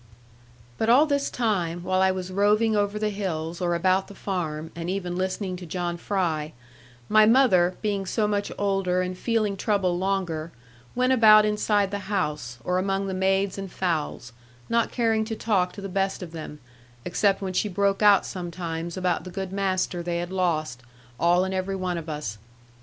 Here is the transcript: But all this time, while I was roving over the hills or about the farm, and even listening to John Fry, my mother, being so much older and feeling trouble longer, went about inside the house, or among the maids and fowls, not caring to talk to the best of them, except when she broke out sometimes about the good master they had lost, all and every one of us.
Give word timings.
But 0.79 0.89
all 0.89 1.05
this 1.05 1.29
time, 1.29 1.83
while 1.83 2.01
I 2.01 2.09
was 2.09 2.31
roving 2.31 2.75
over 2.75 2.97
the 2.97 3.11
hills 3.11 3.61
or 3.61 3.75
about 3.75 4.07
the 4.07 4.15
farm, 4.15 4.71
and 4.75 4.89
even 4.89 5.15
listening 5.15 5.55
to 5.57 5.65
John 5.67 5.95
Fry, 5.95 6.53
my 7.07 7.27
mother, 7.27 7.75
being 7.83 8.07
so 8.07 8.27
much 8.27 8.51
older 8.57 9.03
and 9.03 9.15
feeling 9.15 9.55
trouble 9.55 9.95
longer, 9.99 10.51
went 10.95 11.13
about 11.13 11.45
inside 11.45 11.91
the 11.91 11.99
house, 12.09 12.57
or 12.63 12.79
among 12.79 13.05
the 13.05 13.13
maids 13.13 13.59
and 13.59 13.71
fowls, 13.71 14.33
not 14.69 14.91
caring 14.91 15.23
to 15.25 15.35
talk 15.35 15.71
to 15.73 15.81
the 15.81 15.87
best 15.87 16.23
of 16.23 16.31
them, 16.31 16.57
except 17.05 17.39
when 17.39 17.53
she 17.53 17.69
broke 17.69 18.01
out 18.01 18.25
sometimes 18.25 18.97
about 18.97 19.23
the 19.23 19.29
good 19.29 19.51
master 19.53 20.01
they 20.01 20.17
had 20.17 20.31
lost, 20.31 20.81
all 21.19 21.43
and 21.43 21.53
every 21.53 21.75
one 21.75 21.99
of 21.99 22.09
us. 22.09 22.39